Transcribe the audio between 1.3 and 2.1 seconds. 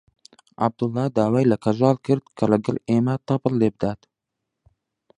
لە کەژاڵ